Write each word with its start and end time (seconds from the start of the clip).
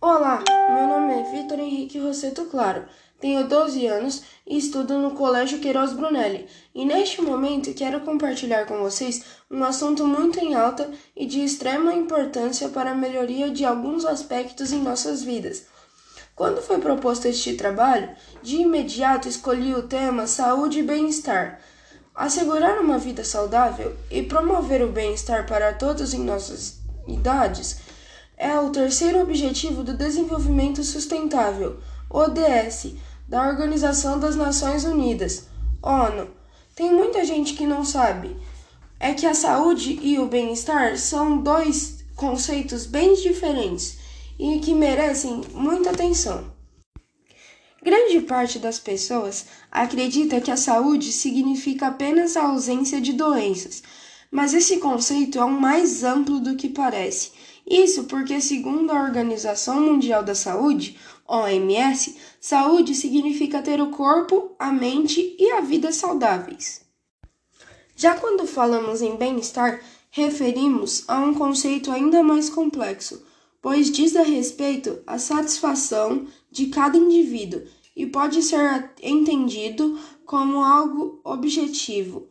Olá, 0.00 0.42
meu 0.74 0.86
nome 0.86 1.14
é 1.14 1.22
Vitor 1.30 1.58
Henrique 1.58 1.98
Rosseto 1.98 2.44
Claro, 2.46 2.84
tenho 3.18 3.48
12 3.48 3.86
anos 3.86 4.22
e 4.46 4.58
estudo 4.58 4.98
no 4.98 5.12
Colégio 5.12 5.60
Queiroz 5.60 5.92
Brunelli. 5.94 6.46
E 6.74 6.84
neste 6.84 7.22
momento 7.22 7.72
quero 7.72 8.00
compartilhar 8.00 8.66
com 8.66 8.78
vocês 8.78 9.24
um 9.50 9.64
assunto 9.64 10.06
muito 10.06 10.38
em 10.38 10.54
alta 10.54 10.90
e 11.16 11.24
de 11.24 11.42
extrema 11.42 11.94
importância 11.94 12.68
para 12.68 12.90
a 12.90 12.94
melhoria 12.94 13.50
de 13.50 13.64
alguns 13.64 14.04
aspectos 14.04 14.72
em 14.72 14.82
nossas 14.82 15.22
vidas. 15.22 15.66
Quando 16.36 16.60
foi 16.60 16.78
proposto 16.78 17.26
este 17.26 17.54
trabalho, 17.54 18.10
de 18.42 18.56
imediato 18.56 19.28
escolhi 19.28 19.74
o 19.74 19.88
tema 19.88 20.26
saúde 20.26 20.80
e 20.80 20.82
bem-estar. 20.82 21.60
Assegurar 22.14 22.78
uma 22.78 22.98
vida 22.98 23.24
saudável 23.24 23.96
e 24.10 24.22
promover 24.22 24.82
o 24.82 24.92
bem-estar 24.92 25.46
para 25.46 25.72
todos 25.72 26.12
em 26.12 26.20
nossas 26.20 26.78
idades 27.06 27.83
é 28.36 28.58
o 28.58 28.70
terceiro 28.70 29.20
objetivo 29.20 29.82
do 29.82 29.96
Desenvolvimento 29.96 30.82
Sustentável, 30.82 31.78
ODS, 32.10 32.94
da 33.28 33.48
Organização 33.48 34.18
das 34.18 34.36
Nações 34.36 34.84
Unidas, 34.84 35.46
ONU. 35.82 36.28
Tem 36.74 36.92
muita 36.92 37.24
gente 37.24 37.54
que 37.54 37.66
não 37.66 37.84
sabe. 37.84 38.36
É 38.98 39.14
que 39.14 39.26
a 39.26 39.34
saúde 39.34 39.98
e 40.02 40.18
o 40.18 40.26
bem-estar 40.26 40.96
são 40.98 41.38
dois 41.38 42.04
conceitos 42.16 42.86
bem 42.86 43.14
diferentes 43.14 43.98
e 44.38 44.58
que 44.58 44.74
merecem 44.74 45.42
muita 45.52 45.90
atenção. 45.90 46.52
Grande 47.82 48.20
parte 48.22 48.58
das 48.58 48.78
pessoas 48.78 49.46
acredita 49.70 50.40
que 50.40 50.50
a 50.50 50.56
saúde 50.56 51.12
significa 51.12 51.88
apenas 51.88 52.36
a 52.36 52.44
ausência 52.44 52.98
de 53.00 53.12
doenças, 53.12 53.82
mas 54.30 54.54
esse 54.54 54.78
conceito 54.78 55.38
é 55.38 55.44
um 55.44 55.58
mais 55.58 56.02
amplo 56.02 56.40
do 56.40 56.56
que 56.56 56.68
parece 56.68 57.32
isso 57.66 58.04
porque, 58.04 58.40
segundo 58.40 58.92
a 58.92 59.02
Organização 59.02 59.80
Mundial 59.80 60.22
da 60.22 60.34
Saúde, 60.34 60.98
OMS, 61.26 62.16
saúde 62.38 62.94
significa 62.94 63.62
ter 63.62 63.80
o 63.80 63.90
corpo, 63.90 64.54
a 64.58 64.70
mente 64.70 65.34
e 65.38 65.50
a 65.50 65.62
vida 65.62 65.90
saudáveis. 65.90 66.82
Já 67.96 68.16
quando 68.16 68.46
falamos 68.46 69.00
em 69.00 69.16
bem-estar, 69.16 69.80
referimos 70.10 71.04
a 71.08 71.18
um 71.20 71.32
conceito 71.32 71.90
ainda 71.90 72.22
mais 72.22 72.50
complexo, 72.50 73.24
pois 73.62 73.90
diz 73.90 74.14
a 74.14 74.22
respeito 74.22 74.98
à 75.06 75.18
satisfação 75.18 76.26
de 76.50 76.66
cada 76.66 76.98
indivíduo 76.98 77.62
e 77.96 78.04
pode 78.04 78.42
ser 78.42 78.90
entendido 79.02 79.98
como 80.26 80.62
algo 80.62 81.20
objetivo, 81.24 82.28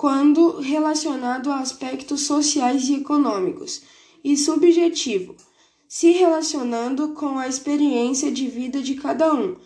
quando 0.00 0.60
relacionado 0.60 1.52
a 1.52 1.58
aspectos 1.58 2.22
sociais 2.22 2.88
e 2.88 2.94
econômicos 2.94 3.82
e 4.24 4.34
subjetivo, 4.34 5.36
se 5.86 6.10
relacionando 6.12 7.10
com 7.10 7.36
a 7.36 7.46
experiência 7.46 8.32
de 8.32 8.46
vida 8.46 8.80
de 8.80 8.94
cada 8.94 9.34
um. 9.34 9.56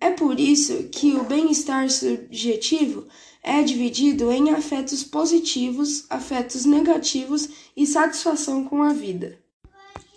É 0.00 0.08
por 0.08 0.40
isso 0.40 0.84
que 0.84 1.12
o 1.12 1.24
bem-estar 1.24 1.90
subjetivo 1.90 3.04
é 3.42 3.62
dividido 3.62 4.32
em 4.32 4.48
afetos 4.52 5.04
positivos, 5.04 6.06
afetos 6.08 6.64
negativos 6.64 7.50
e 7.76 7.86
satisfação 7.86 8.64
com 8.64 8.82
a 8.82 8.94
vida. 8.94 9.38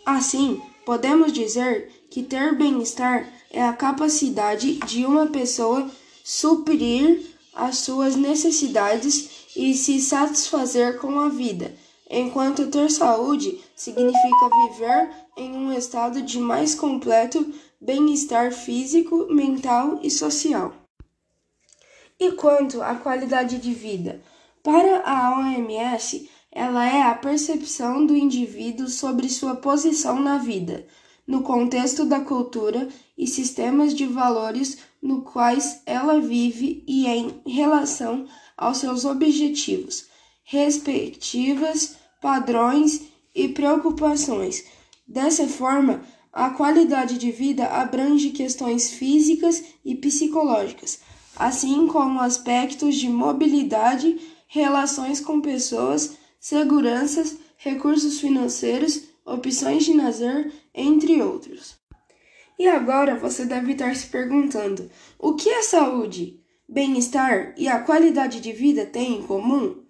Assim, 0.05 0.61
podemos 0.85 1.33
dizer 1.33 1.91
que 2.09 2.23
ter 2.23 2.55
bem-estar 2.55 3.29
é 3.51 3.61
a 3.61 3.73
capacidade 3.73 4.75
de 4.75 5.05
uma 5.05 5.27
pessoa 5.27 5.91
suprir 6.23 7.35
as 7.57 7.79
suas 7.79 8.15
necessidades 8.15 9.47
e 9.55 9.73
se 9.73 9.99
satisfazer 9.99 10.99
com 10.99 11.19
a 11.19 11.29
vida 11.29 11.73
enquanto 12.09 12.67
ter 12.67 12.89
saúde 12.89 13.59
significa 13.75 14.49
viver 14.69 15.09
em 15.35 15.51
um 15.51 15.73
estado 15.73 16.21
de 16.21 16.39
mais 16.39 16.73
completo 16.73 17.53
bem-estar 17.79 18.51
físico, 18.51 19.27
mental 19.29 19.99
e 20.01 20.09
social. 20.09 20.73
E 22.19 22.31
quanto 22.31 22.81
à 22.81 22.95
qualidade 22.95 23.59
de 23.59 23.73
vida? 23.73 24.21
Para 24.63 25.01
a 25.01 25.37
OMS, 25.37 26.29
ela 26.51 26.85
é 26.85 27.03
a 27.03 27.13
percepção 27.13 28.05
do 28.05 28.15
indivíduo 28.15 28.87
sobre 28.87 29.29
sua 29.29 29.55
posição 29.55 30.19
na 30.19 30.37
vida, 30.37 30.87
no 31.27 31.43
contexto 31.43 32.05
da 32.05 32.21
cultura 32.21 32.87
e 33.17 33.27
sistemas 33.27 33.93
de 33.93 34.07
valores 34.07 34.79
no 35.07 35.21
quais 35.21 35.81
ela 35.85 36.19
vive 36.19 36.83
e 36.85 37.07
em 37.07 37.41
relação 37.45 38.27
aos 38.57 38.77
seus 38.77 39.05
objetivos 39.05 40.05
respectivas, 40.49 41.97
padrões 42.21 43.01
e 43.35 43.49
preocupações. 43.49 44.63
Dessa 45.05 45.45
forma, 45.45 46.03
a 46.31 46.49
qualidade 46.49 47.17
de 47.17 47.31
vida 47.31 47.65
abrange 47.67 48.29
questões 48.29 48.91
físicas 48.91 49.61
e 49.83 49.93
psicológicas, 49.95 50.99
assim 51.35 51.87
como 51.87 52.21
aspectos 52.21 52.95
de 52.95 53.09
mobilidade, 53.09 54.17
relações 54.47 55.19
com 55.19 55.41
pessoas, 55.41 56.17
seguranças, 56.39 57.37
recursos 57.57 58.19
financeiros, 58.21 59.03
opções 59.25 59.83
de 59.83 59.93
lazer, 59.93 60.53
entre 60.73 61.21
outros. 61.21 61.75
E 62.59 62.67
agora 62.67 63.15
você 63.15 63.45
deve 63.45 63.73
estar 63.73 63.95
se 63.95 64.07
perguntando: 64.07 64.89
o 65.19 65.35
que 65.35 65.49
a 65.49 65.61
saúde, 65.61 66.39
bem-estar 66.67 67.53
e 67.55 67.67
a 67.67 67.79
qualidade 67.79 68.39
de 68.39 68.51
vida 68.51 68.85
têm 68.85 69.19
em 69.19 69.23
comum? 69.23 69.83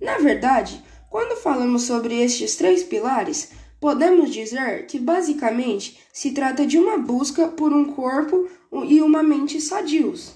Na 0.00 0.18
verdade, 0.18 0.82
quando 1.10 1.40
falamos 1.40 1.82
sobre 1.82 2.20
estes 2.22 2.56
três 2.56 2.82
pilares, 2.82 3.52
podemos 3.78 4.32
dizer 4.32 4.86
que 4.86 4.98
basicamente 4.98 6.00
se 6.12 6.32
trata 6.32 6.66
de 6.66 6.78
uma 6.78 6.96
busca 6.96 7.48
por 7.48 7.72
um 7.72 7.92
corpo 7.92 8.48
e 8.86 9.02
uma 9.02 9.22
mente 9.22 9.60
sadios. 9.60 10.32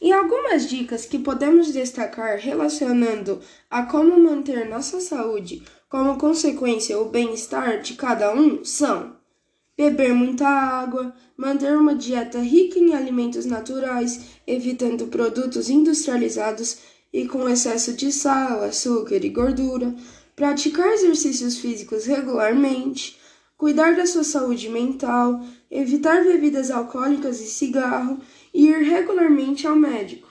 E 0.00 0.12
algumas 0.12 0.68
dicas 0.68 1.06
que 1.06 1.18
podemos 1.18 1.72
destacar 1.72 2.38
relacionando 2.38 3.40
a 3.70 3.84
como 3.84 4.18
manter 4.18 4.68
nossa 4.68 5.00
saúde 5.00 5.62
como 5.88 6.18
consequência 6.18 6.98
o 6.98 7.08
bem-estar 7.08 7.80
de 7.80 7.94
cada 7.94 8.34
um 8.34 8.64
são: 8.64 9.16
beber 9.76 10.14
muita 10.14 10.46
água, 10.46 11.14
manter 11.36 11.76
uma 11.76 11.94
dieta 11.94 12.38
rica 12.38 12.78
em 12.78 12.94
alimentos 12.94 13.44
naturais, 13.44 14.20
evitando 14.46 15.08
produtos 15.08 15.68
industrializados 15.68 16.78
e 17.12 17.26
com 17.26 17.48
excesso 17.48 17.92
de 17.92 18.10
sal, 18.12 18.62
açúcar 18.62 19.24
e 19.24 19.28
gordura, 19.28 19.94
praticar 20.34 20.88
exercícios 20.92 21.58
físicos 21.58 22.06
regularmente, 22.06 23.18
cuidar 23.56 23.96
da 23.96 24.06
sua 24.06 24.24
saúde 24.24 24.68
mental, 24.68 25.40
evitar 25.70 26.24
bebidas 26.24 26.70
alcoólicas 26.70 27.40
e 27.40 27.46
cigarro 27.46 28.18
e 28.52 28.66
ir 28.66 28.82
regularmente 28.82 29.66
ao 29.66 29.76
médico. 29.76 30.28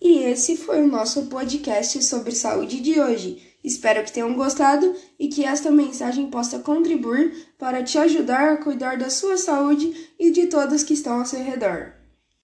E 0.00 0.20
esse 0.20 0.56
foi 0.56 0.82
o 0.82 0.88
nosso 0.88 1.26
podcast 1.26 2.02
sobre 2.02 2.32
saúde 2.32 2.80
de 2.80 2.98
hoje. 2.98 3.49
Espero 3.62 4.02
que 4.02 4.12
tenham 4.12 4.34
gostado 4.34 4.94
e 5.18 5.28
que 5.28 5.44
esta 5.44 5.70
mensagem 5.70 6.30
possa 6.30 6.58
contribuir 6.60 7.48
para 7.58 7.82
te 7.82 7.98
ajudar 7.98 8.52
a 8.52 8.56
cuidar 8.56 8.96
da 8.96 9.10
sua 9.10 9.36
saúde 9.36 10.10
e 10.18 10.30
de 10.30 10.46
todos 10.46 10.82
que 10.82 10.94
estão 10.94 11.18
ao 11.18 11.26
seu 11.26 11.42
redor. 11.42 11.99